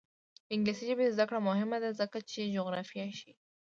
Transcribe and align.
د 0.45 0.47
انګلیسي 0.55 0.83
ژبې 0.89 1.13
زده 1.15 1.25
کړه 1.29 1.39
مهمه 1.49 1.77
ده 1.83 1.89
ځکه 2.01 2.17
چې 2.29 2.51
جغرافیه 2.55 3.05
ښيي. 3.19 3.33